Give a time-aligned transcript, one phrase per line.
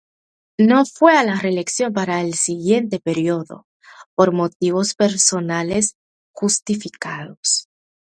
[0.57, 3.67] No fue a la reelección para el siguiente período,
[4.15, 5.95] por motivos personales
[6.31, 7.67] justificados.